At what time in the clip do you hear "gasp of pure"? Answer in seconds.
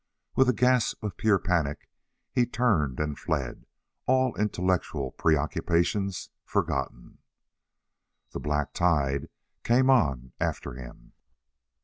0.53-1.37